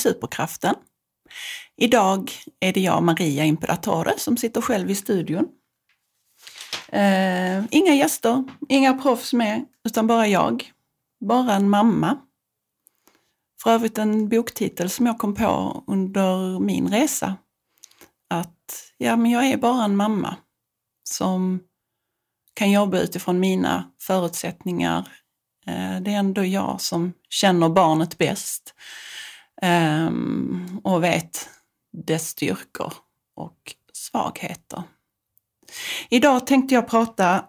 [0.00, 0.74] Superkraften.
[1.76, 5.48] Idag är det jag, Maria Imperatore, som sitter själv i studion.
[6.88, 10.72] Eh, inga gäster, inga proffs med, utan bara jag.
[11.20, 12.18] Bara en mamma.
[13.62, 17.36] För övrigt en boktitel som jag kom på under min resa.
[18.30, 20.36] Att ja, men jag är bara en mamma
[21.04, 21.60] som
[22.54, 24.98] kan jobba utifrån mina förutsättningar.
[25.66, 28.74] Eh, det är ändå jag som känner barnet bäst
[29.62, 31.48] Ehm, och vet
[31.92, 32.92] dess styrkor
[33.34, 34.82] och svagheter.
[36.08, 37.44] Idag tänkte jag prata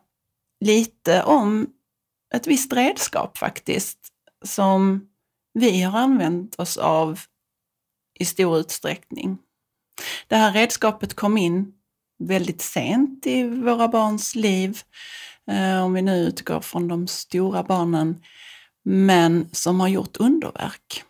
[0.60, 1.68] lite om
[2.34, 3.98] ett visst redskap faktiskt
[4.46, 5.08] som
[5.54, 7.20] vi har använt oss av
[8.20, 9.38] i stor utsträckning.
[10.28, 11.74] Det här redskapet kom in
[12.24, 14.82] väldigt sent i våra barns liv,
[15.48, 18.24] eh, om vi nu utgår från de stora barnen,
[18.84, 21.04] men som har gjort underverk.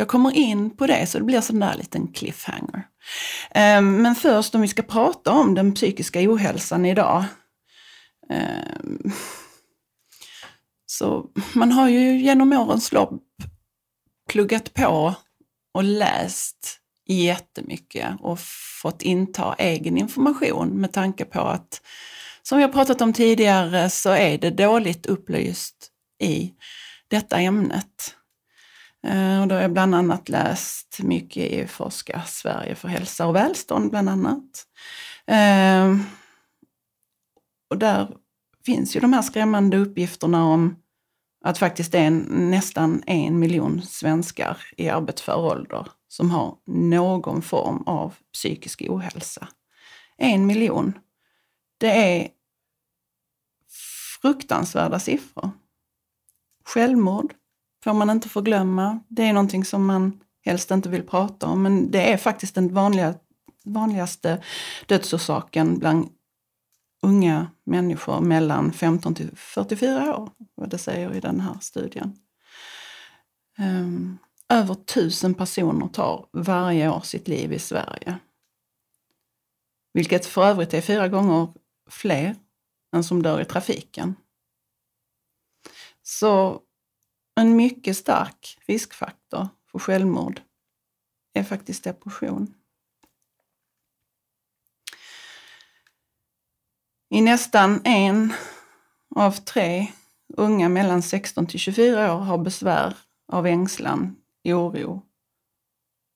[0.00, 2.86] Jag kommer in på det, så det blir sån där liten cliffhanger.
[3.50, 7.24] Ehm, men först om vi ska prata om den psykiska ohälsan idag.
[8.30, 9.12] Ehm,
[10.86, 13.22] så man har ju genom årens lopp
[14.30, 15.14] pluggat på
[15.74, 18.38] och läst jättemycket och
[18.82, 21.80] fått inta egen information med tanke på att,
[22.42, 25.90] som vi har pratat om tidigare, så är det dåligt upplyst
[26.22, 26.52] i
[27.08, 28.16] detta ämnet.
[29.06, 33.36] Eh, och då har jag bland annat läst mycket i Forska Sverige för hälsa och
[33.36, 34.66] välstånd bland annat.
[35.26, 35.96] Eh,
[37.70, 38.16] och där
[38.64, 40.76] finns ju de här skrämmande uppgifterna om
[41.44, 47.82] att faktiskt det är nästan en miljon svenskar i arbetsför ålder som har någon form
[47.86, 49.48] av psykisk ohälsa.
[50.16, 50.98] En miljon.
[51.78, 52.28] Det är
[54.20, 55.50] fruktansvärda siffror.
[56.64, 57.34] Självmord
[57.84, 59.00] får man inte förglömma.
[59.08, 62.74] Det är någonting som man helst inte vill prata om, men det är faktiskt den
[62.74, 63.14] vanliga,
[63.64, 64.42] vanligaste
[64.86, 66.08] dödsorsaken bland
[67.02, 72.16] unga människor mellan 15 till 44 år, vad det säger i den här studien.
[73.58, 78.18] Um, över tusen personer tar varje år sitt liv i Sverige.
[79.92, 81.48] Vilket för övrigt är fyra gånger
[81.90, 82.36] fler
[82.96, 84.14] än som dör i trafiken.
[86.02, 86.60] Så
[87.36, 90.40] en mycket stark riskfaktor för självmord
[91.34, 92.54] är faktiskt depression.
[97.10, 98.32] I nästan en
[99.16, 99.86] av tre
[100.36, 102.96] unga mellan 16 till 24 år har besvär
[103.32, 105.02] av ängslan, oro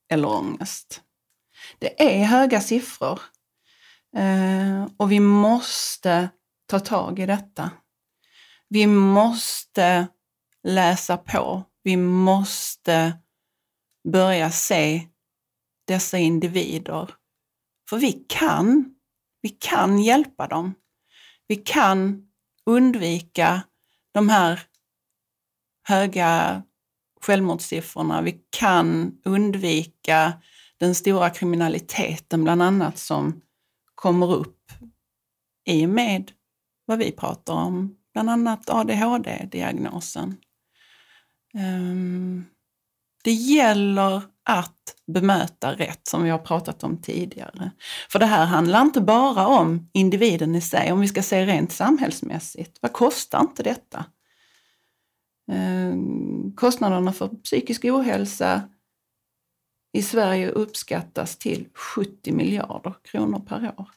[0.09, 1.03] eller ångest.
[1.79, 3.21] Det är höga siffror
[4.17, 6.29] eh, och vi måste
[6.67, 7.71] ta tag i detta.
[8.69, 10.09] Vi måste
[10.65, 11.63] läsa på.
[11.83, 13.19] Vi måste
[14.09, 15.09] börja se
[15.87, 17.11] dessa individer.
[17.91, 18.95] För vi kan,
[19.43, 20.75] vi kan hjälpa dem.
[21.47, 22.29] Vi kan
[22.67, 23.63] undvika
[24.13, 24.61] de här
[25.83, 26.63] höga
[27.21, 28.23] självmordssiffrorna.
[28.23, 30.33] Vi kan undvika
[30.79, 33.41] den stora kriminaliteten bland annat som
[33.95, 34.73] kommer upp
[35.65, 36.33] i och med
[36.85, 40.37] vad vi pratar om, bland annat ADHD-diagnosen.
[41.55, 42.45] Ehm,
[43.25, 47.71] det gäller att bemöta rätt som vi har pratat om tidigare.
[48.11, 51.73] För det här handlar inte bara om individen i sig, om vi ska se rent
[51.73, 52.79] samhällsmässigt.
[52.81, 54.05] Vad kostar inte detta?
[55.53, 58.69] Ehm, kostnaderna för psykisk ohälsa
[59.93, 63.91] i Sverige uppskattas till 70 miljarder kronor per år.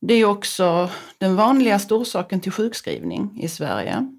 [0.00, 4.15] Det är också den vanligaste orsaken till sjukskrivning i Sverige.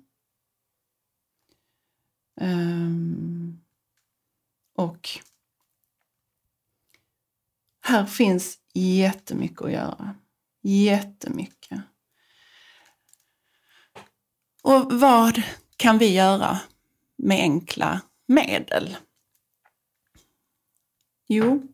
[2.42, 3.64] Um,
[4.76, 5.10] och
[7.82, 10.16] här finns jättemycket att göra.
[10.62, 11.82] Jättemycket.
[14.64, 15.42] Och vad
[15.78, 16.60] kan vi göra
[17.16, 18.98] med enkla medel?
[21.28, 21.68] Jo,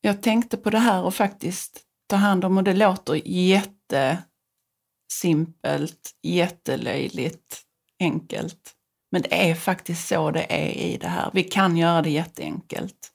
[0.00, 7.62] jag tänkte på det här och faktiskt ta hand om, och det låter jättesimpelt, jättelöjligt,
[7.98, 8.77] enkelt.
[9.10, 11.30] Men det är faktiskt så det är i det här.
[11.34, 13.12] Vi kan göra det jätteenkelt.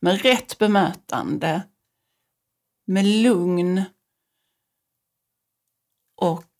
[0.00, 1.62] Med rätt bemötande,
[2.86, 3.84] med lugn
[6.16, 6.52] och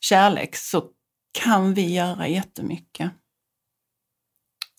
[0.00, 0.84] kärlek så
[1.32, 3.10] kan vi göra jättemycket.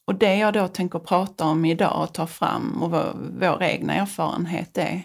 [0.06, 3.94] Och det jag då tänker prata om idag och ta fram och vad vår egna
[3.94, 5.04] erfarenhet är,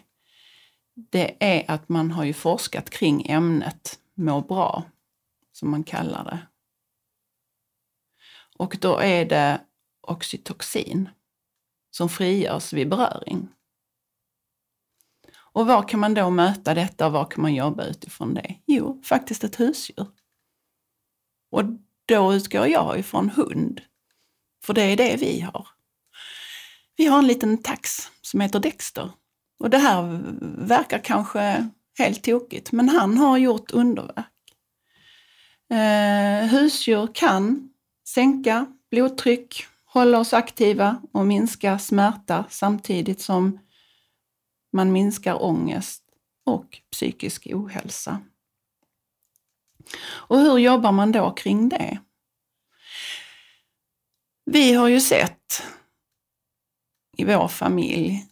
[0.94, 4.82] det är att man har ju forskat kring ämnet må bra,
[5.52, 6.38] som man kallar det.
[8.58, 9.60] Och då är det
[10.00, 11.08] oxytocin
[11.90, 13.48] som frigörs vid beröring.
[15.36, 18.54] Och var kan man då möta detta och var kan man jobba utifrån det?
[18.66, 20.06] Jo, faktiskt ett husdjur.
[21.50, 21.64] Och
[22.06, 23.80] då utgår jag ifrån hund,
[24.64, 25.68] för det är det vi har.
[26.96, 29.10] Vi har en liten tax som heter Dexter.
[29.58, 30.20] Och det här
[30.66, 31.68] verkar kanske
[31.98, 34.26] helt tokigt, men han har gjort underverk.
[35.70, 37.70] Eh, husdjur kan
[38.08, 43.58] sänka blodtryck, hålla oss aktiva och minska smärta samtidigt som
[44.72, 46.02] man minskar ångest
[46.46, 48.20] och psykisk ohälsa.
[50.00, 51.98] Och hur jobbar man då kring det?
[54.44, 55.62] Vi har ju sett
[57.16, 58.26] i vår familj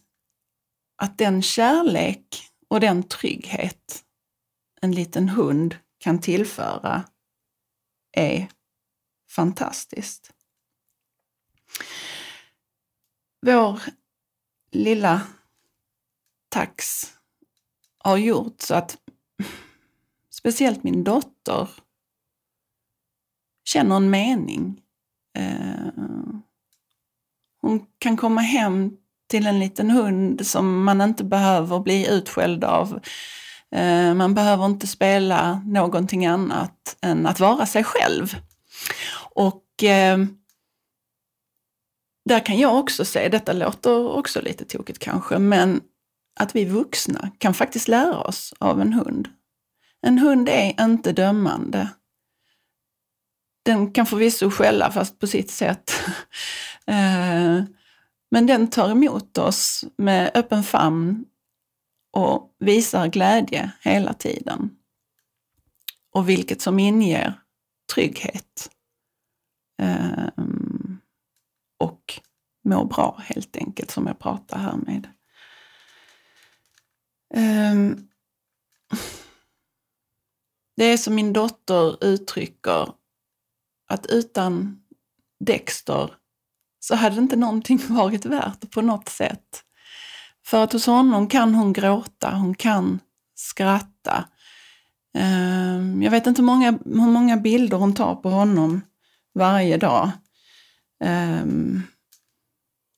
[0.95, 4.03] att den kärlek och den trygghet
[4.81, 7.03] en liten hund kan tillföra
[8.11, 8.47] är
[9.29, 10.31] fantastiskt.
[13.41, 13.81] Vår
[14.71, 15.21] lilla
[16.49, 17.05] tax
[17.97, 18.97] har gjort så att
[20.29, 21.69] speciellt min dotter
[23.65, 24.81] känner en mening.
[25.37, 25.87] Eh,
[27.61, 28.97] hon kan komma hem
[29.27, 32.99] till en liten hund som man inte behöver bli utskälld av.
[33.71, 38.35] Eh, man behöver inte spela någonting annat än att vara sig själv.
[39.37, 40.17] Och eh,
[42.25, 45.81] där kan jag också se, detta låter också lite tokigt kanske, men
[46.39, 49.29] att vi vuxna kan faktiskt lära oss av en hund.
[50.01, 51.89] En hund är inte dömande.
[53.65, 55.91] Den kan förvisso skälla fast på sitt sätt.
[56.89, 57.63] Eh,
[58.31, 61.25] men den tar emot oss med öppen famn
[62.13, 64.69] och visar glädje hela tiden.
[66.13, 67.39] Och vilket som inger
[67.93, 68.69] trygghet.
[69.77, 70.99] Ehm,
[71.77, 72.19] och
[72.63, 75.09] må bra helt enkelt, som jag pratar här med.
[77.33, 78.07] Ehm,
[80.75, 82.93] det är som min dotter uttrycker,
[83.87, 84.81] att utan
[85.39, 86.13] Dexter
[86.79, 89.63] så hade inte någonting varit värt på något sätt.
[90.45, 92.99] För att hos honom kan hon gråta, hon kan
[93.35, 94.25] skratta.
[95.13, 98.81] Ehm, jag vet inte hur många, hur många bilder hon tar på honom
[99.37, 100.11] varje dag.
[101.03, 101.83] Um,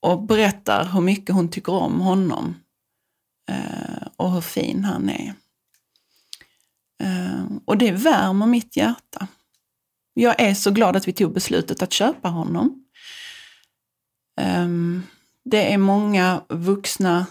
[0.01, 2.55] och berättar hur mycket hon tycker om honom
[3.51, 5.33] uh, och hur fin han är.
[7.03, 9.27] Ehm, och det värmer mitt hjärta.
[10.13, 12.85] Jag är så glad att vi tog beslutet att köpa honom.
[14.41, 15.03] Ehm,
[15.45, 17.25] det är många vuxna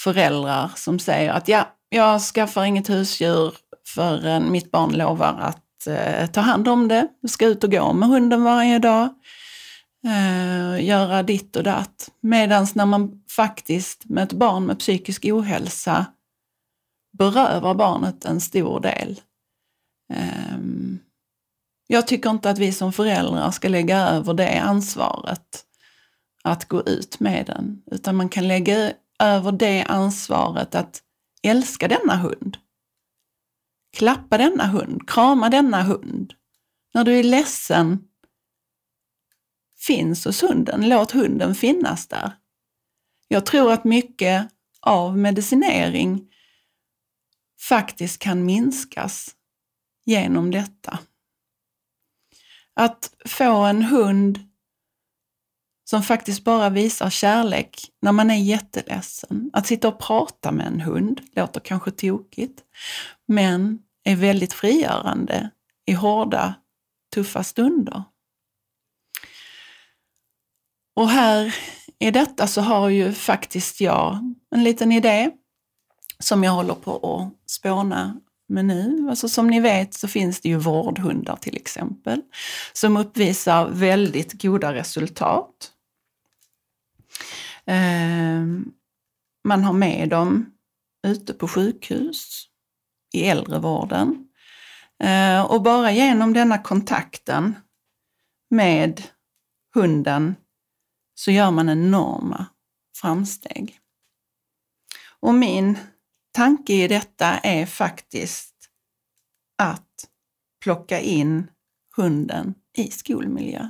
[0.00, 3.54] föräldrar som säger att ja, jag skaffar inget husdjur
[3.86, 8.08] förrän mitt barn lovar att eh, ta hand om det, ska ut och gå med
[8.08, 9.08] hunden varje dag,
[10.06, 12.10] eh, göra ditt och datt.
[12.20, 16.06] Medan när man faktiskt med ett barn med psykisk ohälsa
[17.18, 19.20] berövar barnet en stor del.
[20.12, 20.58] Eh,
[21.86, 25.64] jag tycker inte att vi som föräldrar ska lägga över det ansvaret
[26.44, 31.02] att gå ut med den, utan man kan lägga över det ansvaret att
[31.42, 32.56] älska denna hund.
[33.98, 36.34] Klappa denna hund, krama denna hund.
[36.94, 37.98] När du är ledsen,
[39.86, 40.88] finns hos hunden.
[40.88, 42.32] Låt hunden finnas där.
[43.28, 44.48] Jag tror att mycket
[44.80, 46.28] av medicinering
[47.60, 49.34] faktiskt kan minskas
[50.04, 50.98] genom detta.
[52.74, 54.38] Att få en hund
[55.84, 59.50] som faktiskt bara visar kärlek när man är jätteledsen.
[59.52, 62.64] Att sitta och prata med en hund låter kanske tokigt,
[63.26, 65.50] men är väldigt frigörande
[65.86, 66.54] i hårda,
[67.14, 68.04] tuffa stunder.
[70.96, 71.54] Och här
[71.98, 75.30] i detta så har ju faktiskt jag en liten idé
[76.18, 79.06] som jag håller på att spåna med nu.
[79.10, 82.22] Alltså som ni vet så finns det ju vårdhundar till exempel
[82.72, 85.72] som uppvisar väldigt goda resultat.
[87.66, 88.72] Ehm,
[89.44, 90.52] man har med dem
[91.06, 92.47] ute på sjukhus,
[93.12, 94.28] i äldrevården.
[95.02, 97.54] Eh, och bara genom denna kontakten
[98.50, 99.02] med
[99.74, 100.34] hunden
[101.14, 102.46] så gör man enorma
[102.96, 103.78] framsteg.
[105.20, 105.78] Och min
[106.32, 108.54] tanke i detta är faktiskt
[109.58, 110.08] att
[110.60, 111.50] plocka in
[111.96, 113.68] hunden i skolmiljö.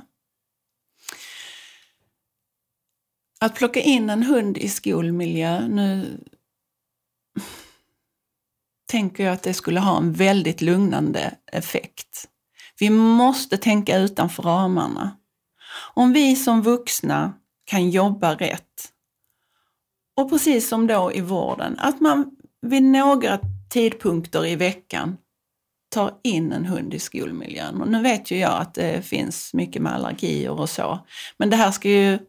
[3.39, 6.19] Att plocka in en hund i skolmiljö, nu
[8.89, 12.27] tänker jag att det skulle ha en väldigt lugnande effekt.
[12.79, 15.17] Vi måste tänka utanför ramarna.
[15.93, 17.33] Om vi som vuxna
[17.65, 18.91] kan jobba rätt
[20.17, 25.17] och precis som då i vården, att man vid några tidpunkter i veckan
[25.89, 27.81] tar in en hund i skolmiljön.
[27.81, 30.99] Och nu vet ju jag att det finns mycket med allergier och så,
[31.37, 32.19] men det här ska ju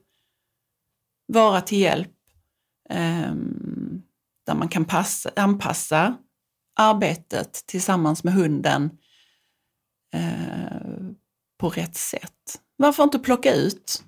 [1.27, 2.13] vara till hjälp
[2.91, 3.35] eh,
[4.47, 6.17] där man kan passa, anpassa
[6.81, 8.91] arbetet tillsammans med hunden
[10.15, 11.11] eh,
[11.59, 12.61] på rätt sätt.
[12.77, 14.05] Varför inte plocka ut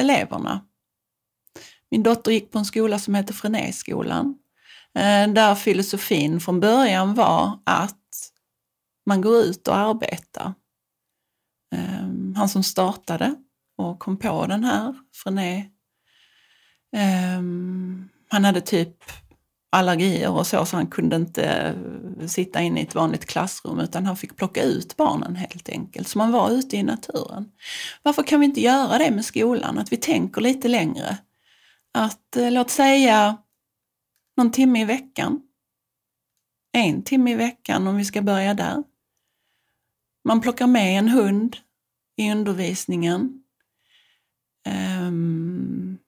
[0.00, 0.66] eleverna?
[1.90, 4.38] Min dotter gick på en skola som heter Frenéskolan,
[4.94, 8.32] eh, där filosofin från början var att
[9.06, 10.54] man går ut och arbetar.
[11.74, 13.34] Eh, han som startade
[13.76, 15.56] och kom på den här, Frené,
[16.96, 17.42] eh,
[18.28, 19.04] han hade typ
[19.72, 24.06] allergier och så, så han kunde inte eh, sitta inne i ett vanligt klassrum utan
[24.06, 26.08] han fick plocka ut barnen helt enkelt.
[26.08, 27.50] Så man var ute i naturen.
[28.02, 29.78] Varför kan vi inte göra det med skolan?
[29.78, 31.16] Att vi tänker lite längre.
[31.94, 33.36] Att eh, låt säga
[34.36, 35.42] någon timme i veckan.
[36.72, 38.82] En timme i veckan om vi ska börja där.
[40.24, 41.56] Man plockar med en hund
[42.16, 43.42] i undervisningen.
[45.06, 45.98] Um,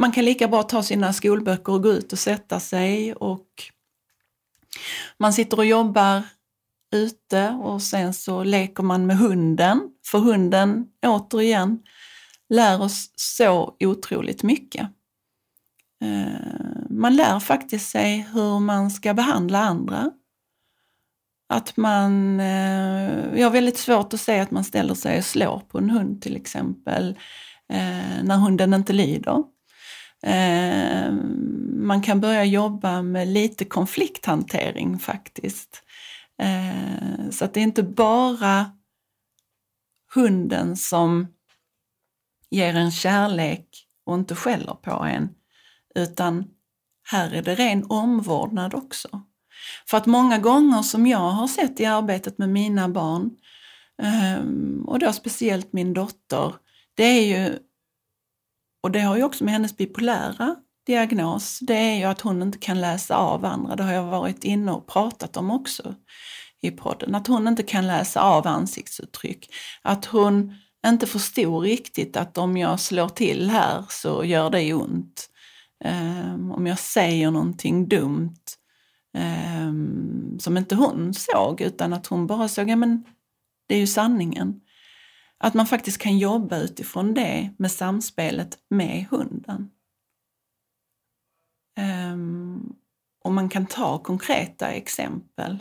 [0.00, 3.46] man kan lika bra ta sina skolböcker och gå ut och sätta sig och
[5.18, 6.22] man sitter och jobbar
[6.94, 9.80] ute och sen så leker man med hunden.
[10.06, 11.78] För hunden, återigen,
[12.48, 14.88] lär oss så otroligt mycket.
[16.02, 20.10] Eh, man lär faktiskt sig hur man ska behandla andra.
[21.48, 25.62] Att man, eh, jag har väldigt svårt att säga att man ställer sig och slår
[25.68, 27.18] på en hund till exempel,
[27.68, 29.44] eh, när hunden inte lyder.
[30.22, 31.12] Eh,
[31.72, 35.82] man kan börja jobba med lite konflikthantering faktiskt.
[36.42, 38.70] Eh, så att det är inte bara
[40.14, 41.26] hunden som
[42.50, 43.66] ger en kärlek
[44.06, 45.28] och inte skäller på en,
[45.94, 46.44] utan
[47.02, 49.08] här är det ren omvårdnad också.
[49.90, 53.30] För att många gånger som jag har sett i arbetet med mina barn,
[54.02, 54.44] eh,
[54.86, 56.54] och då speciellt min dotter,
[56.94, 57.58] det är ju
[58.82, 60.56] och det har ju också med hennes bipolära
[60.86, 63.76] diagnos, det är ju att hon inte kan läsa av andra.
[63.76, 65.94] Det har jag varit inne och pratat om också
[66.62, 67.14] i podden.
[67.14, 69.54] Att hon inte kan läsa av ansiktsuttryck.
[69.82, 70.54] Att hon
[70.86, 75.26] inte förstod riktigt att om jag slår till här så gör det ont.
[75.84, 78.36] Um, om jag säger någonting dumt
[79.18, 83.04] um, som inte hon såg utan att hon bara såg, ja men
[83.68, 84.60] det är ju sanningen.
[85.42, 89.70] Att man faktiskt kan jobba utifrån det med samspelet med hunden.
[92.12, 92.76] Um,
[93.24, 95.58] och man kan ta konkreta exempel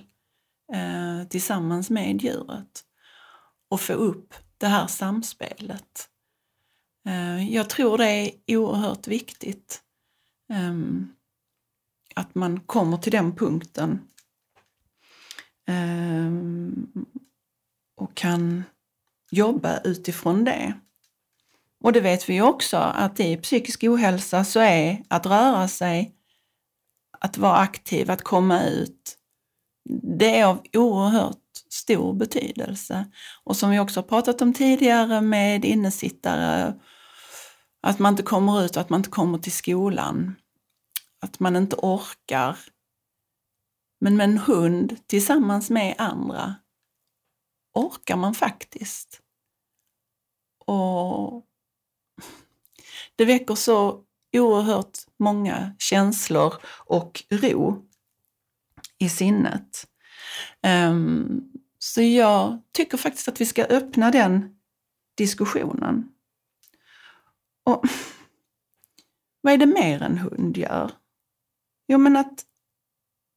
[0.75, 2.83] uh, tillsammans med djuret
[3.69, 6.09] och få upp det här samspelet.
[7.07, 9.81] Uh, jag tror det är oerhört viktigt
[10.53, 11.15] um,
[12.15, 14.01] att man kommer till den punkten
[15.67, 17.05] um,
[17.95, 18.63] och kan
[19.31, 20.73] jobba utifrån det.
[21.83, 26.15] Och det vet vi ju också att i psykisk ohälsa så är att röra sig,
[27.19, 29.15] att vara aktiv, att komma ut,
[30.19, 31.37] det är av oerhört
[31.69, 33.05] stor betydelse.
[33.43, 36.73] Och som vi också har pratat om tidigare med innesittare,
[37.81, 40.35] att man inte kommer ut och att man inte kommer till skolan.
[41.21, 42.57] Att man inte orkar.
[44.01, 46.55] Men med en hund tillsammans med andra
[47.73, 49.21] orkar man faktiskt.
[50.65, 51.45] Och
[53.15, 56.53] det väcker så oerhört många känslor
[56.85, 57.85] och ro
[58.97, 59.87] i sinnet.
[60.61, 61.41] Ehm,
[61.79, 64.55] så jag tycker faktiskt att vi ska öppna den
[65.15, 66.11] diskussionen.
[67.63, 67.85] Och
[69.41, 70.91] vad är det mer en hund gör?
[71.87, 72.45] Jo, men att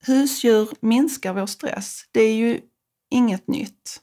[0.06, 2.60] husdjur minskar vår stress, det är ju
[3.10, 4.02] inget nytt.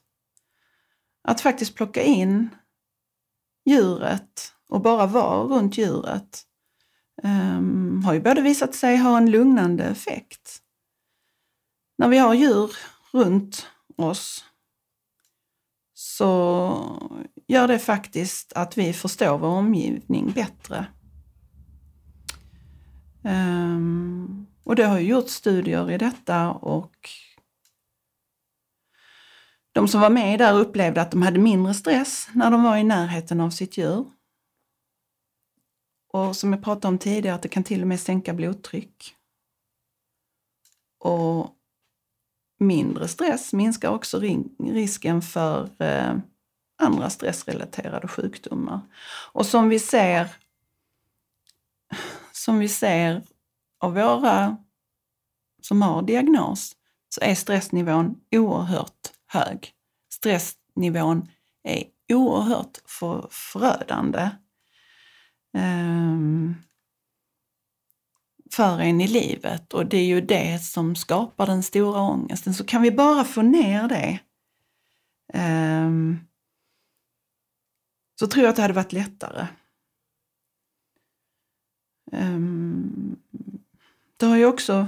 [1.23, 2.49] Att faktiskt plocka in
[3.65, 6.43] djuret och bara vara runt djuret
[7.23, 10.61] um, har ju både visat sig ha en lugnande effekt.
[11.97, 12.75] När vi har djur
[13.11, 14.45] runt oss
[15.93, 20.87] så gör det faktiskt att vi förstår vår omgivning bättre.
[23.23, 27.09] Um, och det har ju gjorts studier i detta och
[29.79, 32.83] de som var med där upplevde att de hade mindre stress när de var i
[32.83, 34.05] närheten av sitt djur.
[36.13, 39.15] Och som jag pratade om tidigare, att det kan till och med sänka blodtryck.
[40.99, 41.49] Och
[42.59, 44.21] mindre stress minskar också
[44.59, 46.15] risken för eh,
[46.77, 48.81] andra stressrelaterade sjukdomar.
[49.31, 50.27] Och som vi ser,
[52.31, 53.23] som vi ser
[53.79, 54.57] av våra
[55.61, 56.75] som har diagnos
[57.09, 59.73] så är stressnivån oerhört hög.
[60.13, 61.29] Stressnivån
[61.63, 61.83] är
[62.13, 64.29] oerhört för, förödande
[65.53, 66.55] um,
[68.51, 72.53] för en i livet och det är ju det som skapar den stora ångesten.
[72.53, 74.19] Så kan vi bara få ner det
[75.33, 76.19] um,
[78.19, 79.47] så tror jag att det hade varit lättare.
[82.11, 83.17] Um,
[84.17, 84.87] det har ju också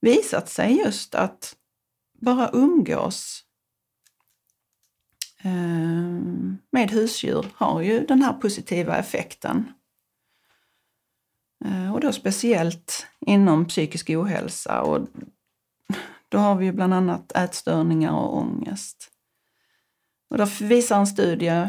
[0.00, 1.55] visat sig just att
[2.26, 3.44] bara umgås
[5.44, 6.22] eh,
[6.70, 9.72] med husdjur har ju den här positiva effekten.
[11.64, 15.08] Eh, och då speciellt inom psykisk ohälsa och
[16.28, 19.10] då har vi ju bland annat ätstörningar och ångest.
[20.30, 21.68] Och där visar en studie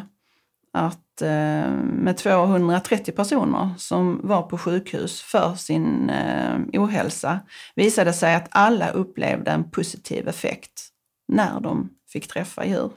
[0.74, 7.40] att Eh, med 230 personer som var på sjukhus för sin eh, ohälsa
[7.76, 10.90] visade sig att alla upplevde en positiv effekt
[11.28, 12.92] när de fick träffa djur.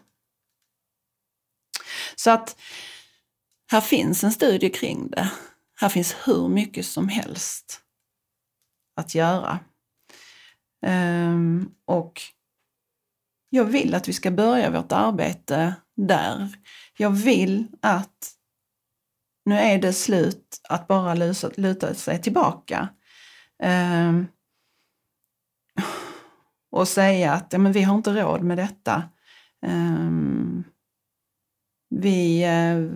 [2.17, 2.57] Så att
[3.71, 5.31] här finns en studie kring det.
[5.77, 7.81] Här finns hur mycket som helst
[8.97, 9.59] att göra.
[10.87, 12.23] Ehm, och
[13.51, 15.75] jag vill att vi ska börja vårt arbete
[16.07, 16.49] där.
[16.97, 18.35] Jag vill att
[19.45, 22.89] nu är det slut att bara luta, luta sig tillbaka.
[23.63, 24.27] Um,
[26.71, 29.03] och säga att ja, men vi har inte råd med detta.
[29.67, 30.65] Um,
[31.91, 32.93] vi uh,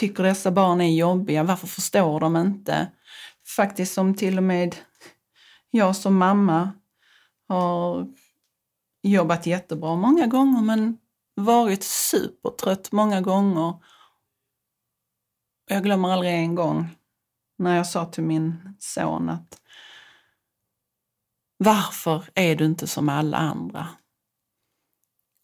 [0.00, 2.92] tycker dessa barn är jobbiga, varför förstår de inte?
[3.56, 4.76] Faktiskt som till och med
[5.70, 6.72] jag som mamma
[7.48, 8.08] har
[9.02, 10.98] jobbat jättebra många gånger men
[11.36, 13.74] varit supertrött många gånger.
[15.66, 16.96] Jag glömmer aldrig en gång
[17.58, 19.60] när jag sa till min son att
[21.56, 23.88] varför är du inte som alla andra?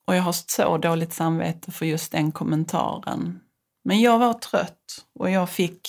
[0.06, 3.40] Och jag har så dåligt samvete för just den kommentaren.
[3.84, 5.88] Men jag var trött och jag fick,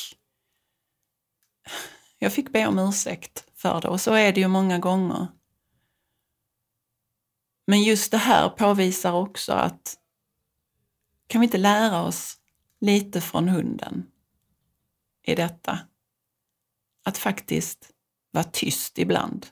[2.19, 5.27] jag fick be om ursäkt för det och så är det ju många gånger.
[7.67, 9.97] Men just det här påvisar också att
[11.27, 12.37] kan vi inte lära oss
[12.81, 14.05] lite från hunden
[15.23, 15.79] i detta?
[17.03, 17.89] Att faktiskt
[18.31, 19.47] vara tyst ibland.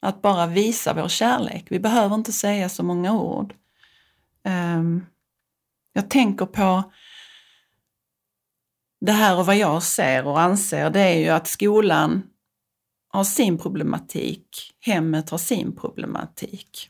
[0.00, 1.66] Att bara visa vår kärlek.
[1.68, 3.54] Vi behöver inte säga så många ord.
[4.44, 5.06] Um,
[5.92, 6.92] jag tänker på
[9.00, 12.31] det här och vad jag ser och anser, det är ju att skolan
[13.12, 16.88] har sin problematik, hemmet har sin problematik.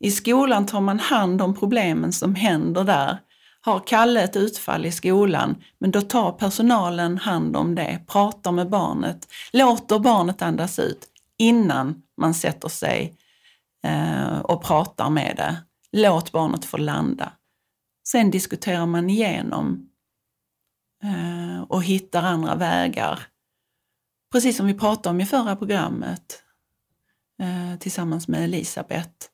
[0.00, 3.18] I skolan tar man hand om problemen som händer där.
[3.60, 8.70] Har Kalle ett utfall i skolan, men då tar personalen hand om det, pratar med
[8.70, 13.16] barnet, låter barnet andas ut innan man sätter sig
[13.86, 15.56] eh, och pratar med det.
[15.92, 17.32] Låt barnet få landa.
[18.08, 19.88] Sen diskuterar man igenom
[21.02, 23.20] eh, och hittar andra vägar
[24.34, 26.42] precis som vi pratade om i förra programmet
[27.38, 29.26] eh, tillsammans med Elisabeth,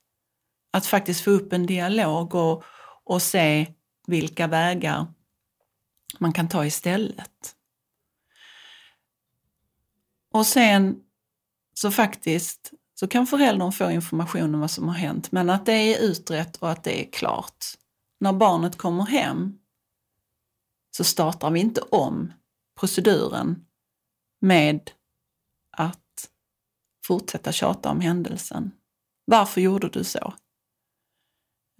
[0.70, 2.64] att faktiskt få upp en dialog och,
[3.04, 3.74] och se
[4.06, 5.06] vilka vägar
[6.18, 7.56] man kan ta istället.
[10.32, 11.00] Och sen
[11.74, 15.72] så faktiskt så kan föräldern få information om vad som har hänt, men att det
[15.72, 17.64] är utrett och att det är klart.
[18.18, 19.58] När barnet kommer hem
[20.90, 22.32] så startar vi inte om
[22.80, 23.64] proceduren
[24.40, 24.90] med
[25.76, 26.30] att
[27.06, 28.70] fortsätta tjata om händelsen.
[29.24, 30.34] Varför gjorde du så?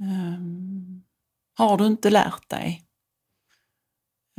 [0.01, 1.03] Um,
[1.55, 2.83] har du inte lärt dig?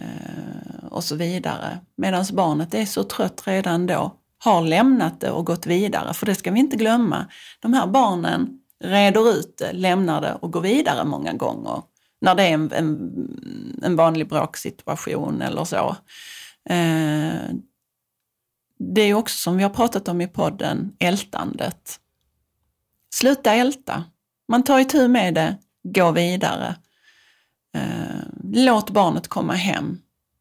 [0.02, 1.80] Uh, och så vidare.
[1.98, 6.14] Medan barnet är så trött redan då, har lämnat det och gått vidare.
[6.14, 7.26] För det ska vi inte glömma.
[7.60, 11.82] De här barnen reder ut det, lämnar det och går vidare många gånger.
[12.22, 15.96] När det är en, en, en vanlig bråksituation eller så.
[16.72, 17.56] Uh,
[18.84, 22.00] det är också som vi har pratat om i podden, ältandet.
[23.14, 24.04] Sluta älta.
[24.48, 26.76] Man tar itu med det, gå vidare.
[27.74, 28.22] Eh,
[28.54, 29.98] låt barnet komma hem.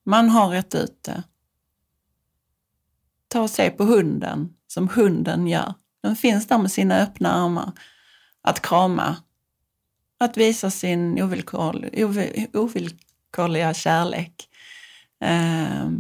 [0.07, 1.23] Man har rätt ut det.
[3.29, 5.75] Ta och se på hunden som hunden gör.
[6.03, 7.73] Den finns där med sina öppna armar.
[8.43, 9.17] Att krama.
[10.21, 11.23] Att visa sin
[12.55, 14.49] ovillkorliga kärlek.
[15.21, 15.91] Eh,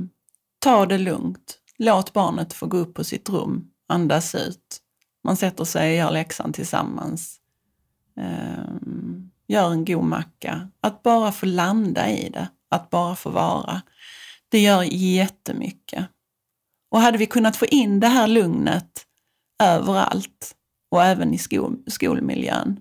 [0.58, 1.59] ta det lugnt.
[1.82, 4.80] Låt barnet få gå upp på sitt rum, andas ut
[5.24, 7.40] Man sätter sig och gör läxan tillsammans.
[8.16, 10.70] Um, gör en god macka.
[10.80, 13.82] Att bara få landa i det, att bara få vara,
[14.48, 16.06] det gör jättemycket.
[16.90, 19.06] Och hade vi kunnat få in det här lugnet
[19.62, 20.54] överallt
[20.90, 22.80] och även i skol, skolmiljön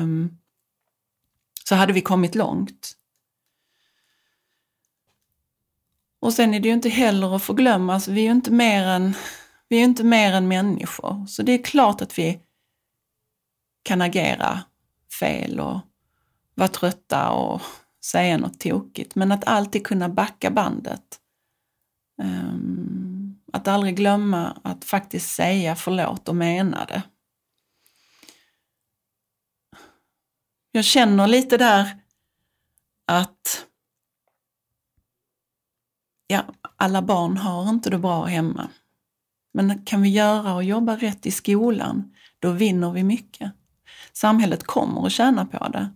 [0.00, 0.38] um,
[1.64, 2.97] så hade vi kommit långt.
[6.20, 8.86] Och sen är det ju inte heller att förglömma, alltså vi är ju inte mer
[8.86, 9.14] än,
[9.68, 11.26] vi är inte mer än människor.
[11.26, 12.40] Så det är klart att vi
[13.82, 14.60] kan agera
[15.20, 15.80] fel och
[16.54, 17.62] vara trötta och
[18.04, 19.14] säga något tokigt.
[19.14, 21.20] Men att alltid kunna backa bandet.
[22.22, 27.02] Um, att aldrig glömma att faktiskt säga förlåt och mena det.
[30.72, 31.98] Jag känner lite där
[33.06, 33.67] att
[36.28, 36.44] ja,
[36.76, 38.68] alla barn har inte det bra hemma.
[39.54, 43.52] Men kan vi göra och jobba rätt i skolan, då vinner vi mycket.
[44.12, 45.88] Samhället kommer att tjäna på det.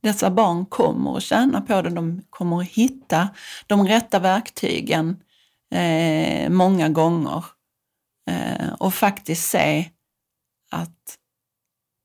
[0.00, 1.90] Dessa barn kommer att tjäna på det.
[1.90, 3.28] De kommer att hitta
[3.66, 5.16] de rätta verktygen
[5.74, 7.44] eh, många gånger
[8.30, 9.90] eh, och faktiskt se
[10.70, 11.18] att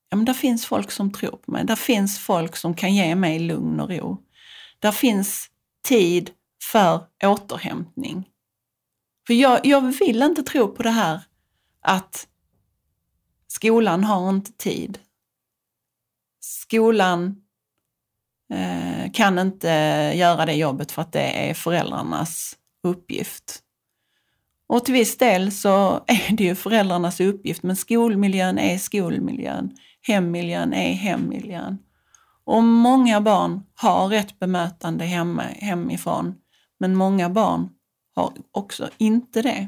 [0.10, 1.66] ja, men där finns folk som tror på mig.
[1.66, 4.18] Där finns folk som kan ge mig lugn och ro.
[4.80, 5.50] Där finns
[5.84, 6.32] tid
[6.64, 8.30] för återhämtning.
[9.28, 11.22] För jag, jag vill inte tro på det här
[11.82, 12.28] att
[13.48, 15.00] skolan har inte tid.
[16.40, 17.42] Skolan
[18.54, 19.70] eh, kan inte
[20.16, 23.64] göra det jobbet för att det är föräldrarnas uppgift.
[24.68, 29.78] Och till viss del så är det ju föräldrarnas uppgift, men skolmiljön är skolmiljön.
[30.02, 31.78] Hemmiljön är hemmiljön.
[32.46, 36.36] Och många barn har rätt bemötande hemma, hemifrån
[36.80, 37.70] men många barn
[38.16, 39.68] har också inte det.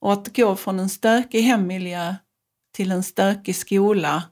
[0.00, 2.14] Och att gå från en stökig hemmiljö
[2.72, 4.22] till en stökig skola,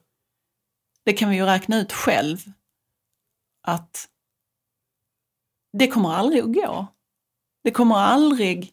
[1.05, 2.38] det kan vi ju räkna ut själv
[3.62, 4.09] att
[5.72, 6.87] det kommer aldrig att gå.
[7.64, 8.72] Det kommer aldrig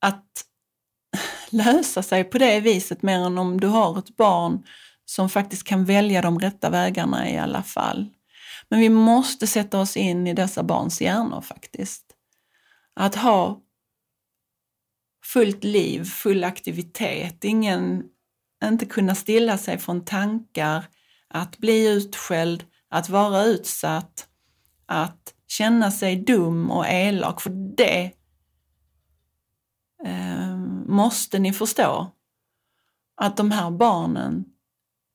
[0.00, 0.44] att
[1.50, 4.66] lösa sig på det viset mer än om du har ett barn
[5.04, 8.13] som faktiskt kan välja de rätta vägarna i alla fall.
[8.74, 12.04] Men vi måste sätta oss in i dessa barns hjärnor faktiskt.
[12.94, 13.60] Att ha
[15.24, 18.04] fullt liv, full aktivitet, ingen,
[18.64, 20.84] inte kunna stilla sig från tankar,
[21.28, 24.28] att bli utskälld, att vara utsatt,
[24.86, 28.12] att känna sig dum och elak, för det
[30.04, 30.56] eh,
[30.86, 32.12] måste ni förstå.
[33.16, 34.44] Att de här barnen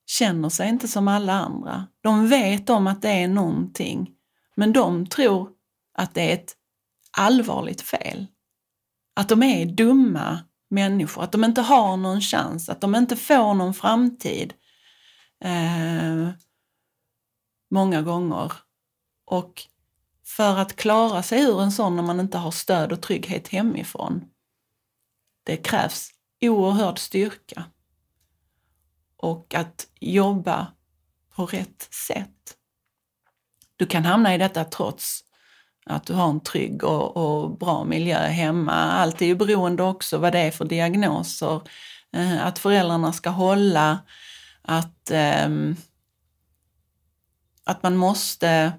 [0.10, 1.88] känner sig inte som alla andra.
[2.02, 4.10] De vet om att det är någonting,
[4.56, 5.50] men de tror
[5.94, 6.56] att det är ett
[7.18, 8.28] allvarligt fel.
[9.16, 13.54] Att de är dumma människor, att de inte har någon chans, att de inte får
[13.54, 14.54] någon framtid.
[15.44, 16.30] Eh,
[17.72, 18.54] många gånger.
[19.26, 19.62] Och
[20.26, 24.26] för att klara sig ur en sån när man inte har stöd och trygghet hemifrån,
[25.44, 27.66] det krävs oerhörd styrka
[29.20, 30.68] och att jobba
[31.36, 32.56] på rätt sätt.
[33.76, 35.24] Du kan hamna i detta trots
[35.86, 38.74] att du har en trygg och, och bra miljö hemma.
[38.74, 41.62] Allt är ju beroende också vad det är för diagnoser.
[42.14, 44.00] Eh, att föräldrarna ska hålla,
[44.62, 45.50] att, eh,
[47.64, 48.72] att man måste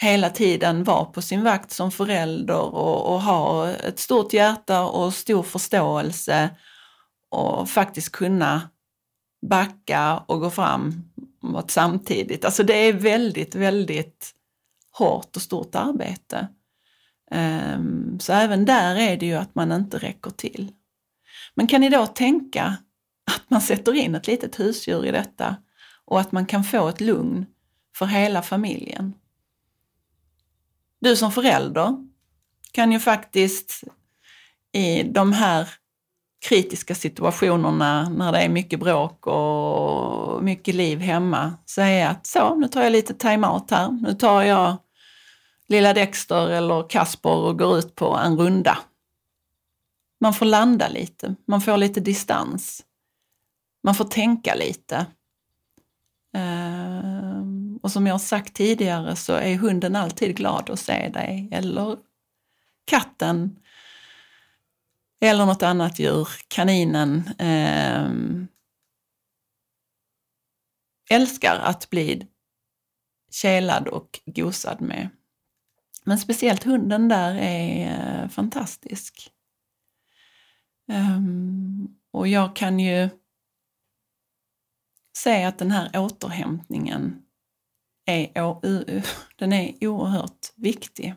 [0.00, 5.14] hela tiden vara på sin vakt som förälder och, och ha ett stort hjärta och
[5.14, 6.50] stor förståelse
[7.28, 8.70] och faktiskt kunna
[9.42, 12.44] backa och gå framåt samtidigt.
[12.44, 14.34] Alltså det är väldigt, väldigt
[14.92, 16.48] hårt och stort arbete.
[17.30, 20.72] Ehm, så även där är det ju att man inte räcker till.
[21.54, 22.76] Men kan ni då tänka
[23.30, 25.56] att man sätter in ett litet husdjur i detta
[26.04, 27.46] och att man kan få ett lugn
[27.96, 29.14] för hela familjen?
[31.00, 31.96] Du som förälder
[32.72, 33.84] kan ju faktiskt
[34.72, 35.68] i de här
[36.42, 42.68] kritiska situationerna när det är mycket bråk och mycket liv hemma säga att så, nu
[42.68, 43.90] tar jag lite time-out här.
[44.02, 44.76] Nu tar jag
[45.68, 48.78] lilla Dexter eller Kasper och går ut på en runda.
[50.20, 52.84] Man får landa lite, man får lite distans.
[53.84, 55.06] Man får tänka lite.
[56.36, 57.42] Eh,
[57.82, 61.96] och som jag har sagt tidigare så är hunden alltid glad att se dig, eller
[62.84, 63.56] katten
[65.22, 68.10] eller något annat djur, kaninen, eh,
[71.10, 72.26] älskar att bli
[73.30, 75.08] kelad och gosad med.
[76.04, 79.30] Men speciellt hunden där är eh, fantastisk.
[80.88, 83.08] Um, Och jag kan ju
[85.16, 87.22] se att den här återhämtningen
[88.04, 88.32] är,
[89.36, 91.14] den är oerhört viktig.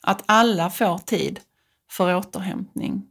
[0.00, 1.40] Att alla får tid
[1.92, 3.08] för återhämtning.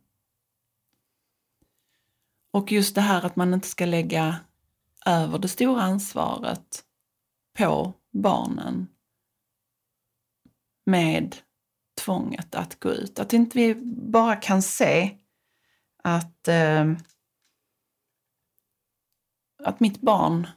[2.52, 4.36] Och just det här att man inte ska lägga
[5.06, 6.84] över det stora ansvaret
[7.58, 8.88] på barnen
[10.86, 11.36] med
[12.02, 13.20] tvånget att gå ut.
[13.20, 15.18] Att inte vi bara kan se
[16.04, 16.92] att, eh,
[19.64, 20.48] att mitt barn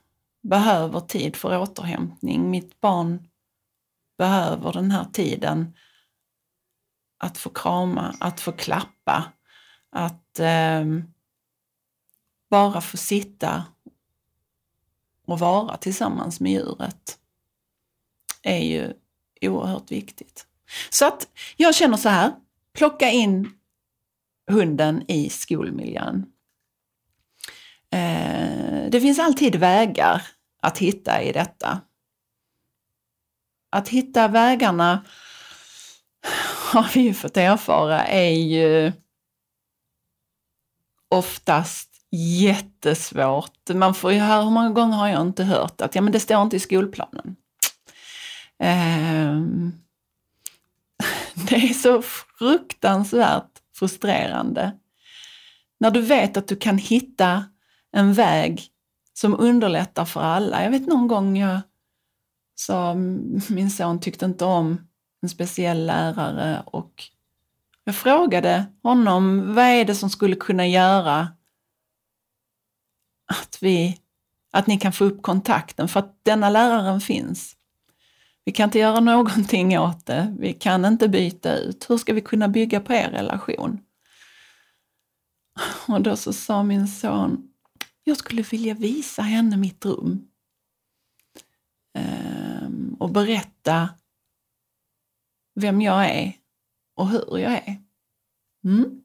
[0.42, 2.50] behöver tid för återhämtning.
[2.50, 3.28] Mitt barn
[4.18, 5.74] behöver den här tiden
[7.18, 9.32] att få krama, att få klappa,
[9.90, 10.84] att eh,
[12.50, 13.64] bara få sitta
[15.26, 17.18] och vara tillsammans med djuret
[18.42, 18.92] är ju
[19.40, 20.46] oerhört viktigt.
[20.90, 22.32] Så att jag känner så här,
[22.72, 23.58] plocka in
[24.50, 26.26] hunden i skolmiljön.
[27.90, 30.22] Eh, det finns alltid vägar
[30.62, 31.80] att hitta i detta.
[33.70, 35.04] Att hitta vägarna
[36.72, 38.92] har vi ju fått erfara är ju
[41.08, 43.68] oftast jättesvårt.
[43.74, 46.20] Man får ju höra, hur många gånger har jag inte hört att ja, men det
[46.20, 47.36] står inte i skolplanen.
[48.58, 49.72] Um,
[51.48, 52.02] det är så
[52.38, 54.72] fruktansvärt frustrerande.
[55.80, 57.44] När du vet att du kan hitta
[57.92, 58.66] en väg
[59.14, 60.64] som underlättar för alla.
[60.64, 61.60] Jag vet någon gång jag
[62.54, 62.94] sa,
[63.48, 64.86] min son tyckte inte om
[65.24, 67.04] en speciell lärare och
[67.84, 71.28] jag frågade honom, vad är det som skulle kunna göra
[73.26, 74.00] att, vi,
[74.50, 77.56] att ni kan få upp kontakten för att denna läraren finns.
[78.44, 80.34] Vi kan inte göra någonting åt det.
[80.38, 81.90] Vi kan inte byta ut.
[81.90, 83.80] Hur ska vi kunna bygga på er relation?
[85.88, 87.48] Och då så sa min son,
[88.04, 90.28] jag skulle vilja visa henne mitt rum.
[91.94, 93.88] Ehm, och berätta
[95.54, 96.32] vem jag är
[96.94, 97.76] och hur jag är.
[98.64, 99.02] Mm.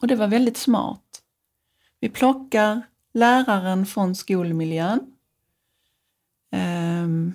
[0.00, 1.22] Och det var väldigt smart.
[2.00, 2.82] Vi plockar
[3.14, 5.00] läraren från skolmiljön
[6.52, 7.34] um,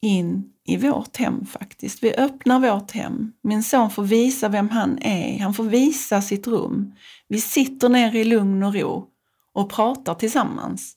[0.00, 2.02] in i vårt hem faktiskt.
[2.02, 3.32] Vi öppnar vårt hem.
[3.42, 5.38] Min son får visa vem han är.
[5.38, 6.94] Han får visa sitt rum.
[7.28, 9.06] Vi sitter ner i lugn och ro
[9.52, 10.96] och pratar tillsammans.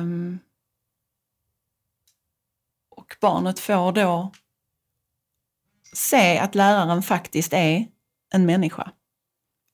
[0.00, 0.38] Um,
[3.14, 4.32] och barnet får då
[5.92, 7.86] se att läraren faktiskt är
[8.34, 8.92] en människa.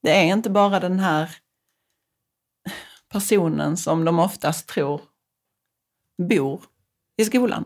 [0.03, 1.37] Det är inte bara den här
[3.09, 5.01] personen som de oftast tror
[6.29, 6.63] bor
[7.17, 7.65] i skolan.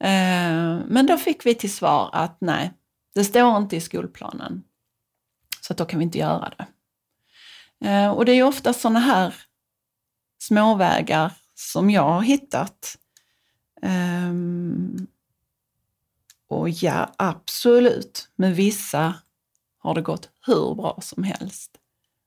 [0.00, 2.72] Eh, men då fick vi till svar att nej,
[3.14, 4.62] det står inte i skolplanen.
[5.60, 6.66] Så att då kan vi inte göra det.
[7.88, 9.34] Eh, och det är ofta sådana här
[10.38, 12.98] småvägar som jag har hittat.
[13.84, 15.06] Um,
[16.48, 19.14] och ja, absolut, med vissa
[19.78, 21.70] har det gått hur bra som helst.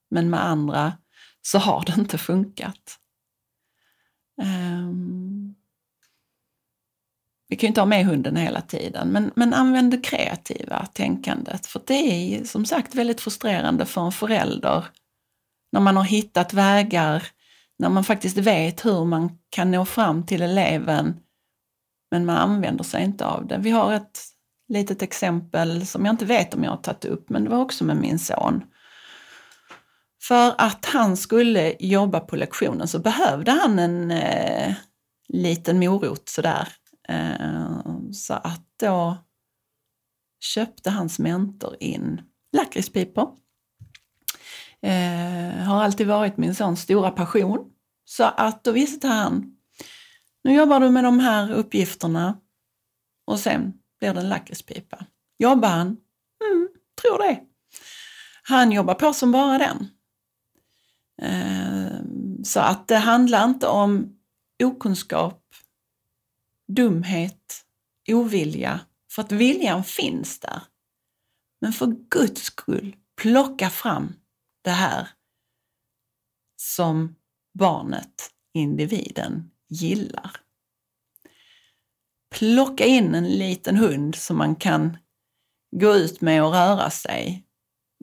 [0.10, 0.93] Men med andra
[1.41, 3.00] så har det inte funkat.
[4.41, 5.56] Um,
[7.48, 11.65] vi kan ju inte ha med hunden hela tiden, men, men använd det kreativa tänkandet.
[11.65, 14.86] För det är som sagt väldigt frustrerande för en förälder
[15.72, 17.24] när man har hittat vägar,
[17.80, 21.20] när man faktiskt vet hur man kan nå fram till eleven,
[22.12, 23.58] men man använder sig inte av det.
[23.58, 24.20] Vi har ett
[24.70, 27.84] litet exempel som jag inte vet om jag har tagit upp, men det var också
[27.84, 28.63] med min son.
[30.24, 34.74] För att han skulle jobba på lektionen så behövde han en eh,
[35.28, 36.67] liten morot sådär.
[37.10, 37.78] Eh,
[38.13, 39.17] så att då
[40.39, 42.22] köpte hans mentor in
[42.58, 43.30] lakritspipor.
[44.82, 47.60] Eh, har alltid varit min sons stora passion.
[48.06, 49.57] Så att då visste han,
[50.48, 52.40] nu jobbar du med de här uppgifterna
[53.26, 55.06] och sen blir det en lakritspipa.
[55.40, 55.88] Jobbar han?
[56.44, 56.70] Mm,
[57.02, 57.42] tror det.
[58.44, 59.88] Han jobbar på som bara den.
[61.22, 64.20] Ehm, så att det handlar inte om
[64.64, 65.44] okunskap,
[66.68, 67.66] dumhet,
[68.10, 68.80] ovilja,
[69.12, 70.62] för att viljan finns där.
[71.62, 74.14] Men för Guds skull, plocka fram
[74.62, 75.08] det här
[76.62, 77.16] som
[77.60, 80.32] barnet, individen, gillar
[82.30, 84.98] plocka in en liten hund som man kan
[85.72, 87.44] gå ut med och röra sig.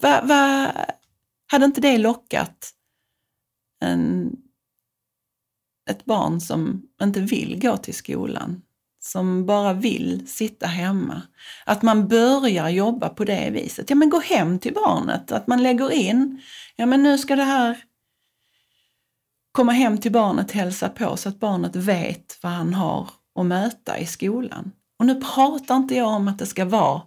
[0.03, 0.73] Va, va,
[1.47, 2.71] hade inte det lockat
[3.81, 4.33] en,
[5.91, 8.63] ett barn som inte vill gå till skolan?
[9.01, 11.23] som bara vill sitta hemma.
[11.67, 13.91] Att man börjar jobba på det viset.
[13.91, 16.43] Ja men gå hem till barnet, att man lägger in,
[16.77, 17.85] ja men nu ska det här
[19.55, 23.99] komma hem till barnet, hälsa på så att barnet vet vad han har att möta
[23.99, 24.73] i skolan.
[24.99, 27.03] Och nu pratar inte jag om att det ska vara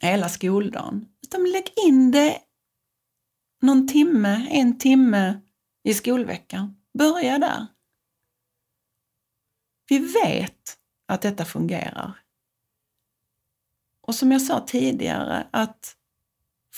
[0.00, 2.38] hela skoldagen, utan lägg in det
[3.62, 5.40] någon timme, en timme
[5.84, 6.76] i skolveckan.
[6.98, 7.66] Börja där.
[9.88, 12.20] Vi vet att detta fungerar.
[14.06, 15.96] Och som jag sa tidigare, att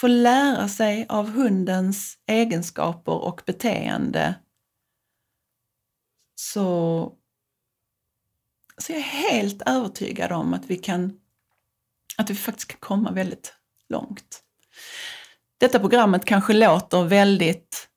[0.02, 4.34] få lära sig av hundens egenskaper och beteende
[6.34, 7.12] så,
[8.78, 11.20] så jag är helt övertygad om att vi kan
[12.16, 13.54] att vi faktiskt kan komma väldigt
[13.88, 14.42] långt.
[15.58, 17.88] Detta programmet kanske låter väldigt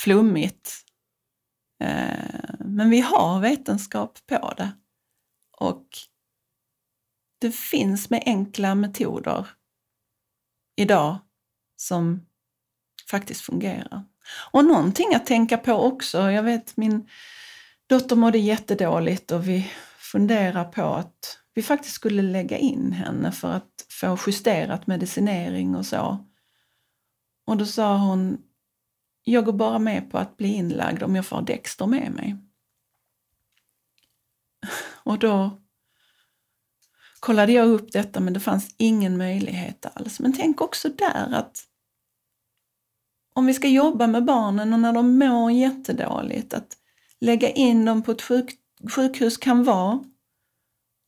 [0.00, 0.84] flummigt
[1.80, 4.70] eh, men vi har vetenskap på det.
[5.58, 5.86] Och
[7.38, 9.46] det finns med enkla metoder
[10.76, 11.18] idag
[11.76, 12.26] som
[13.10, 14.04] faktiskt fungerar.
[14.50, 17.08] Och någonting att tänka på också, jag vet min
[17.86, 23.52] dotter mådde jättedåligt och vi funderar på att vi faktiskt skulle lägga in henne för
[23.52, 26.26] att få justerat medicinering och så.
[27.46, 28.38] Och då sa hon,
[29.24, 32.36] jag går bara med på att bli inlagd om jag får Dexter med mig.
[35.04, 35.61] Och då
[37.22, 40.20] kollade jag upp detta men det fanns ingen möjlighet alls.
[40.20, 41.64] Men tänk också där att
[43.34, 46.76] om vi ska jobba med barnen och när de mår jättedåligt, att
[47.20, 48.54] lägga in dem på ett sjuk,
[48.90, 50.04] sjukhus kan vara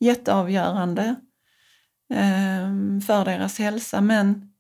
[0.00, 1.16] jätteavgörande
[2.12, 4.52] eh, för deras hälsa men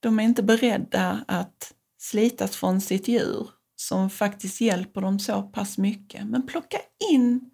[0.00, 5.78] de är inte beredda att slitas från sitt djur som faktiskt hjälper dem så pass
[5.78, 6.26] mycket.
[6.26, 6.78] Men plocka
[7.10, 7.50] in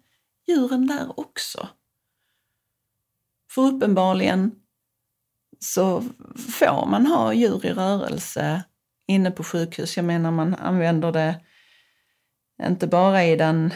[0.47, 1.69] djuren där också.
[3.51, 4.51] För uppenbarligen
[5.59, 6.01] så
[6.37, 8.63] får man ha djur i rörelse
[9.07, 9.97] inne på sjukhus.
[9.97, 11.39] Jag menar man använder det
[12.63, 13.73] inte bara i den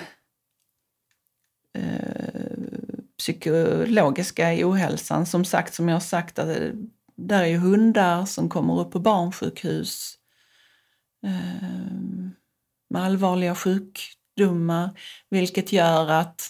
[1.77, 2.53] eh,
[3.17, 5.25] psykologiska ohälsan.
[5.25, 6.73] Som sagt, som jag har sagt, att det,
[7.15, 10.17] där är ju hundar som kommer upp på barnsjukhus
[11.25, 11.69] eh,
[12.89, 16.49] med allvarliga sjukdomar, vilket gör att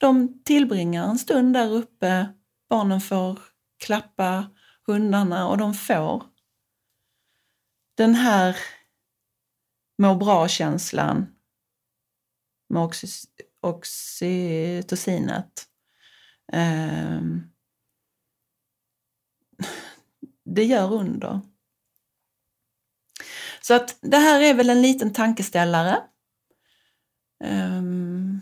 [0.00, 2.28] de tillbringar en stund där uppe.
[2.68, 3.38] Barnen får
[3.78, 4.50] klappa
[4.86, 6.22] hundarna och de får
[8.00, 8.56] den här
[9.98, 11.36] må bra-känslan
[12.68, 12.90] med
[13.60, 15.68] oxytocinet.
[16.52, 17.52] Um,
[20.44, 21.40] det gör under.
[23.60, 26.02] Så att det här är väl en liten tankeställare.
[27.44, 28.40] Um,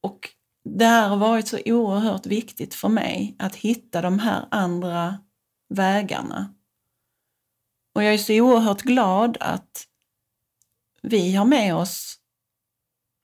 [0.00, 0.28] och
[0.78, 5.18] det här har varit så oerhört viktigt för mig att hitta de här andra
[5.68, 6.54] vägarna.
[7.94, 9.86] Och jag är så oerhört glad att
[11.02, 12.18] vi har med oss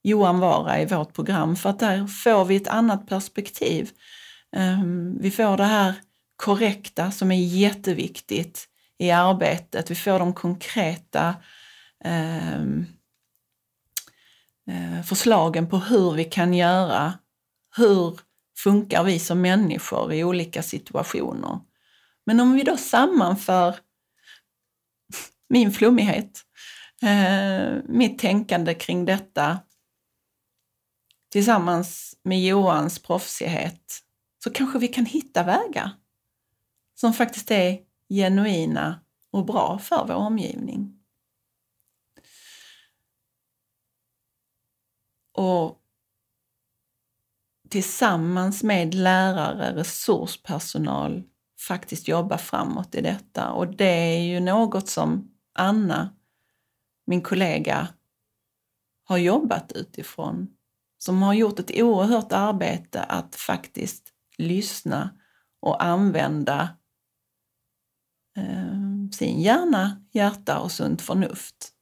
[0.02, 3.90] Johan Vara i vårt program för att där får vi ett annat perspektiv.
[4.56, 5.94] Ehm, vi får det här
[6.36, 9.90] korrekta som är jätteviktigt i arbetet.
[9.90, 11.34] Vi får de konkreta
[12.04, 12.86] ehm,
[14.70, 17.18] eh, förslagen på hur vi kan göra.
[17.76, 18.20] Hur
[18.58, 21.60] funkar vi som människor i olika situationer?
[22.26, 23.76] Men om vi då sammanför
[25.48, 26.44] min flummighet,
[27.02, 29.58] eh, mitt tänkande kring detta
[31.32, 34.02] tillsammans med Johans proffsighet
[34.44, 35.90] så kanske vi kan hitta vägar
[36.94, 37.78] som faktiskt är
[38.08, 39.00] genuina
[39.30, 40.94] och bra för vår omgivning.
[45.32, 45.77] Och
[47.70, 51.22] tillsammans med lärare, resurspersonal
[51.60, 53.52] faktiskt jobba framåt i detta.
[53.52, 56.14] Och det är ju något som Anna,
[57.06, 57.88] min kollega,
[59.04, 60.48] har jobbat utifrån.
[60.98, 65.10] Som har gjort ett oerhört arbete att faktiskt lyssna
[65.60, 66.68] och använda
[68.36, 71.72] eh, sin hjärna, hjärta och sunt förnuft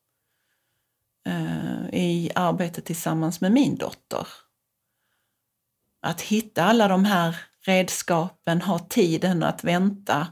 [1.26, 4.26] eh, i arbetet tillsammans med min dotter.
[6.07, 10.26] Att hitta alla de här redskapen, ha tiden att vänta.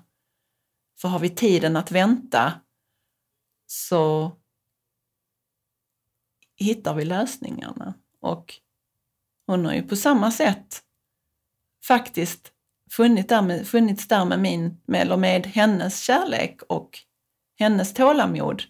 [1.01, 2.53] För har vi tiden att vänta
[3.67, 4.33] så
[6.57, 7.95] hittar vi lösningarna.
[8.21, 8.55] Och
[9.47, 10.83] hon har ju på samma sätt
[11.87, 12.53] faktiskt
[12.91, 16.99] funnits där med, funnits där med, min, med, eller med hennes kärlek och
[17.59, 18.63] hennes tålamod.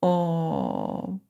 [0.00, 1.20] Och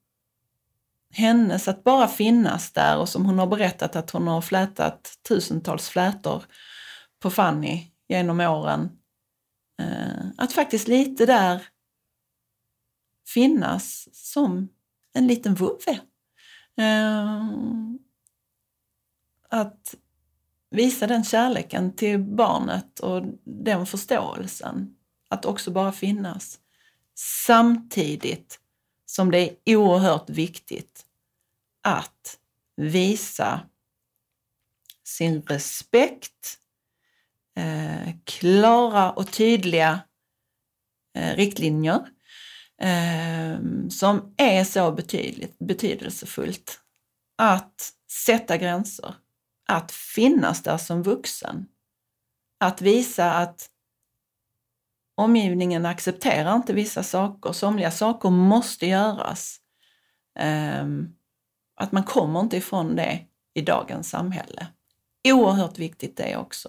[1.14, 5.88] hennes att bara finnas där och som hon har berättat att hon har flätat tusentals
[5.88, 6.44] flätor
[7.18, 8.90] på Fanny genom åren.
[9.82, 11.62] Eh, att faktiskt lite där
[13.28, 14.68] finnas som
[15.12, 16.00] en liten vovve.
[16.76, 17.44] Eh,
[19.48, 19.94] att
[20.70, 24.96] visa den kärleken till barnet och den förståelsen.
[25.28, 26.58] Att också bara finnas.
[27.46, 28.60] Samtidigt
[29.14, 31.06] som det är oerhört viktigt
[31.82, 32.38] att
[32.76, 33.60] visa
[35.04, 36.58] sin respekt,
[37.56, 40.00] eh, klara och tydliga
[41.16, 42.08] eh, riktlinjer
[42.80, 43.58] eh,
[43.90, 46.80] som är så betydligt, betydelsefullt.
[47.38, 49.14] Att sätta gränser,
[49.66, 51.66] att finnas där som vuxen,
[52.60, 53.70] att visa att
[55.14, 59.60] omgivningen accepterar inte vissa saker, somliga saker måste göras.
[60.38, 61.08] Ehm,
[61.76, 63.20] att man kommer inte ifrån det
[63.54, 64.66] i dagens samhälle.
[65.28, 66.68] Oerhört viktigt det också.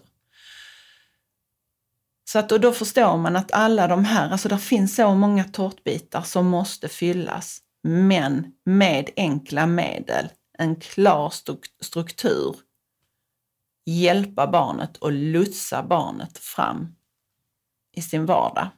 [2.28, 5.44] Så att, och då förstår man att alla de här, alltså det finns så många
[5.44, 11.34] tårtbitar som måste fyllas, men med enkla medel, en klar
[11.82, 12.56] struktur,
[13.86, 16.96] hjälpa barnet och lotsa barnet fram
[17.96, 18.70] i sin vardag.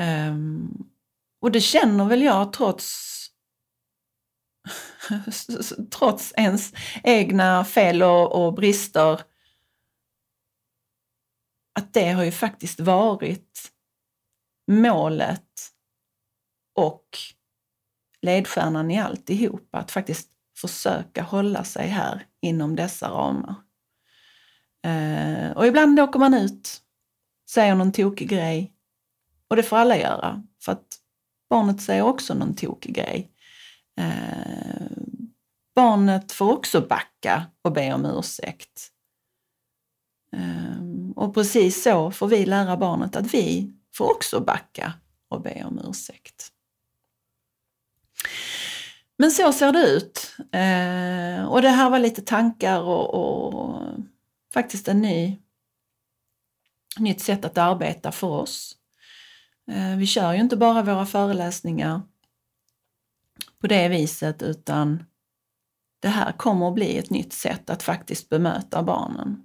[0.00, 0.88] Um,
[1.40, 3.08] och det känner väl jag trots
[5.98, 6.72] trots ens
[7.02, 9.20] egna fel och, och brister
[11.72, 13.72] att det har ju faktiskt varit
[14.70, 15.72] målet
[16.74, 17.18] och
[18.22, 23.54] ledstjärnan i alltihop, att faktiskt försöka hålla sig här inom dessa ramar.
[24.82, 26.80] Eh, och ibland åker man ut,
[27.50, 28.72] säger någon tokig grej
[29.48, 30.86] och det får alla göra för att
[31.50, 33.30] barnet säger också någon tokig grej.
[34.00, 34.86] Eh,
[35.74, 38.88] barnet får också backa och be om ursäkt.
[40.36, 44.92] Eh, och precis så får vi lära barnet att vi får också backa
[45.28, 46.52] och be om ursäkt.
[49.18, 50.36] Men så ser det ut.
[50.38, 53.82] Eh, och det här var lite tankar och, och
[54.52, 55.38] faktiskt en ny,
[56.98, 58.76] nytt sätt att arbeta för oss.
[59.70, 62.02] Eh, vi kör ju inte bara våra föreläsningar
[63.60, 65.04] på det viset utan
[66.00, 69.42] det här kommer att bli ett nytt sätt att faktiskt bemöta barnen.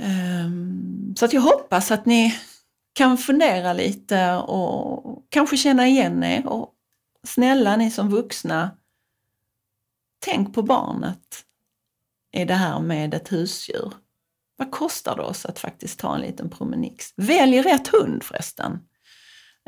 [0.00, 2.34] Ehm, så att jag hoppas att ni
[2.92, 6.46] kan fundera lite och kanske känna igen er.
[6.46, 6.74] Och
[7.26, 8.70] snälla ni som vuxna,
[10.18, 11.44] tänk på barnet
[12.32, 13.92] i det här med ett husdjur.
[14.56, 17.12] Vad kostar det oss att faktiskt ta en liten promenix?
[17.16, 18.78] Välj rätt hund förresten.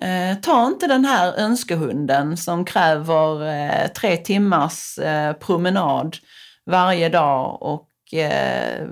[0.02, 6.16] Eh, ta inte den här önskehunden som kräver eh, tre timmars eh, promenad
[6.66, 8.88] varje dag och eh,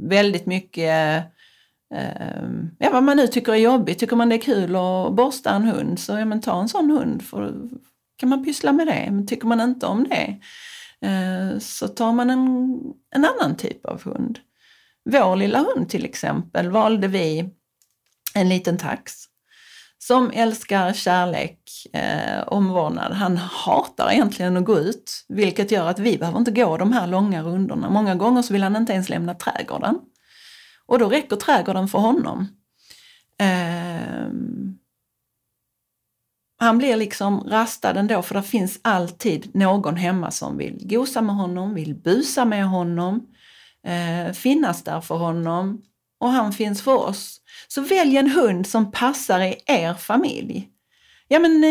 [0.00, 1.24] väldigt mycket
[1.94, 2.42] eh,
[2.78, 3.98] ja, vad man nu tycker är jobbigt.
[3.98, 6.90] Tycker man det är kul att borsta en hund så ja, men ta en sån
[6.90, 7.22] hund.
[7.22, 7.54] För,
[8.16, 9.08] kan man pyssla med det.
[9.10, 10.40] Men tycker man inte om det
[11.02, 12.78] Eh, så tar man en,
[13.14, 14.38] en annan typ av hund.
[15.04, 17.50] Vår lilla hund till exempel valde vi
[18.34, 19.12] en liten tax
[19.98, 21.60] som älskar kärlek,
[21.92, 23.12] eh, omvårdnad.
[23.12, 27.06] Han hatar egentligen att gå ut, vilket gör att vi behöver inte gå de här
[27.06, 27.90] långa rundorna.
[27.90, 29.98] Många gånger så vill han inte ens lämna trädgården.
[30.86, 32.48] Och då räcker trädgården för honom.
[33.38, 34.28] Eh,
[36.62, 41.34] han blir liksom rastad ändå för det finns alltid någon hemma som vill gosa med
[41.34, 43.26] honom, vill busa med honom,
[43.86, 45.82] eh, finnas där för honom
[46.20, 47.40] och han finns för oss.
[47.68, 50.68] Så välj en hund som passar i er familj.
[51.28, 51.62] Ja men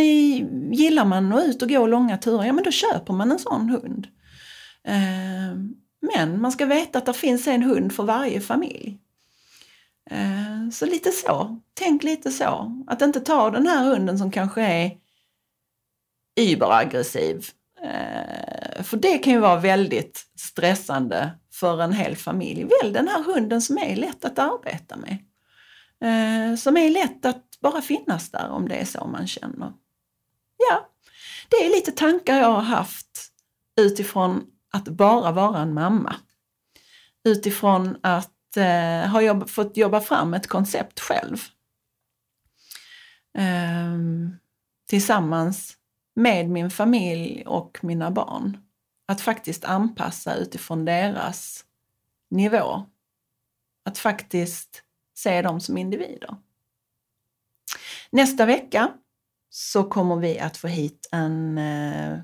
[0.73, 3.69] gillar man att ut och gå långa turer, ja men då köper man en sån
[3.69, 4.07] hund.
[4.87, 5.57] Eh,
[6.13, 8.97] men man ska veta att det finns en hund för varje familj.
[10.11, 12.83] Eh, så lite så, tänk lite så.
[12.87, 14.97] Att inte ta den här hunden som kanske är
[16.39, 17.49] überaggressiv.
[17.81, 22.63] Eh, för det kan ju vara väldigt stressande för en hel familj.
[22.63, 25.17] Välj den här hunden som är lätt att arbeta med.
[26.03, 29.73] Eh, som är lätt att bara finnas där om det är så man känner.
[30.69, 30.89] Ja,
[31.49, 33.31] det är lite tankar jag har haft
[33.81, 36.15] utifrån att bara vara en mamma.
[37.23, 41.37] Utifrån att eh, har jobb, fått jobba fram ett koncept själv.
[43.37, 43.97] Eh,
[44.89, 45.77] tillsammans
[46.15, 48.57] med min familj och mina barn.
[49.07, 51.65] Att faktiskt anpassa utifrån deras
[52.29, 52.85] nivå.
[53.85, 54.83] Att faktiskt
[55.17, 56.35] se dem som individer.
[58.09, 58.93] Nästa vecka
[59.49, 62.19] så kommer vi att få hit en eh,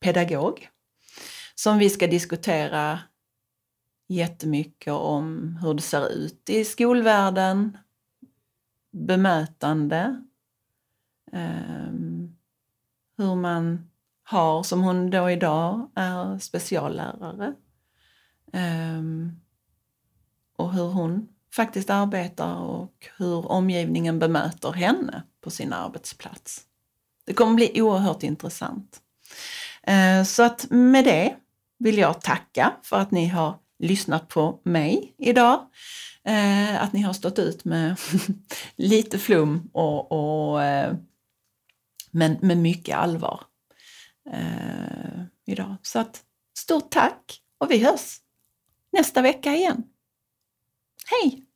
[0.00, 0.68] pedagog
[1.54, 3.00] som vi ska diskutera
[4.14, 7.78] jättemycket om hur det ser ut i skolvärlden,
[8.92, 10.22] bemötande,
[11.32, 11.92] eh,
[13.18, 13.90] hur man
[14.22, 17.54] har, som hon då idag är speciallärare,
[18.52, 19.02] eh,
[20.56, 26.60] och hur hon faktiskt arbetar och hur omgivningen bemöter henne på sin arbetsplats.
[27.24, 29.00] Det kommer bli oerhört intressant.
[29.82, 31.36] Ehm, så att med det
[31.78, 35.66] vill jag tacka för att ni har lyssnat på mig idag.
[36.24, 37.96] Eh, att ni har stått ut med
[38.76, 40.94] lite flum och, och eh,
[42.10, 43.40] men med mycket allvar
[44.32, 45.76] eh, idag.
[45.82, 46.22] Så att
[46.58, 48.20] stort tack och vi hörs
[48.92, 49.82] nästa vecka igen.
[51.06, 51.46] Hej!